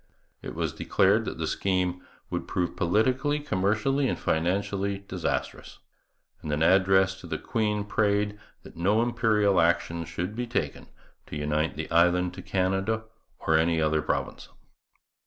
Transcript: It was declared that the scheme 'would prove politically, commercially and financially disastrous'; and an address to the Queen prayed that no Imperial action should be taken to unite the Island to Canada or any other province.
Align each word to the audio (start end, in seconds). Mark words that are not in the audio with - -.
It 0.41 0.55
was 0.55 0.73
declared 0.73 1.25
that 1.25 1.37
the 1.37 1.45
scheme 1.45 2.01
'would 2.31 2.47
prove 2.47 2.75
politically, 2.75 3.39
commercially 3.39 4.09
and 4.09 4.17
financially 4.17 5.03
disastrous'; 5.07 5.77
and 6.41 6.51
an 6.51 6.63
address 6.63 7.21
to 7.21 7.27
the 7.27 7.37
Queen 7.37 7.83
prayed 7.85 8.39
that 8.63 8.75
no 8.75 9.03
Imperial 9.03 9.61
action 9.61 10.03
should 10.05 10.35
be 10.35 10.47
taken 10.47 10.87
to 11.27 11.35
unite 11.35 11.75
the 11.75 11.87
Island 11.91 12.33
to 12.33 12.41
Canada 12.41 13.03
or 13.45 13.59
any 13.59 13.79
other 13.79 14.01
province. 14.01 14.49